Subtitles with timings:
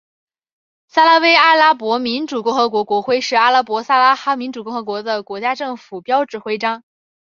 [0.87, 6.83] 撒拉威阿拉伯民主共和国国徽是阿拉伯撒哈拉民主共和国的国家政府标志徽章。